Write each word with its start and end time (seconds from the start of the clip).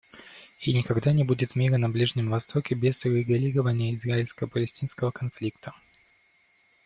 И 0.61 0.73
никогда 0.73 1.11
не 1.13 1.23
будет 1.23 1.55
мира 1.55 1.77
на 1.77 1.87
Ближнем 1.87 2.31
Востоке 2.31 2.73
без 2.73 3.05
урегулирования 3.05 3.93
израильско-палестинского 3.93 5.11
конфликта. 5.11 5.75